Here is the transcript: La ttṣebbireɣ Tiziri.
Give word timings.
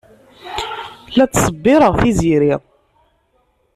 La 1.17 1.25
ttṣebbireɣ 1.27 1.93
Tiziri. 2.01 2.53